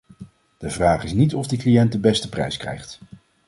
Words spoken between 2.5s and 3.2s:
krijgt.